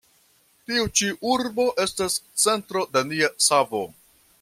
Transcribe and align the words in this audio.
Tiu 0.69 0.87
ĉi 1.01 1.09
urbo 1.33 1.67
estas 1.85 2.19
centro 2.47 2.87
de 2.97 3.09
nia 3.13 3.35
savo. 3.51 3.89